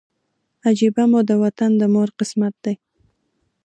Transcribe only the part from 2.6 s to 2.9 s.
دی